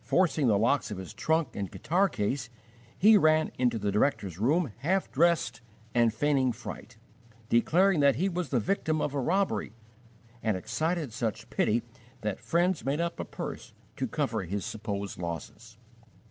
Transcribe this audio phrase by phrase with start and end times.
[0.00, 2.48] Forcing the locks of his trunk and guitar case,
[2.96, 5.60] he ran into the director's room half dressed
[5.94, 6.96] and feigning fright,
[7.50, 9.72] declaring that he was the victim of a robbery,
[10.42, 11.82] and excited such pity
[12.22, 15.76] that friends made up a purse to cover his supposed losses.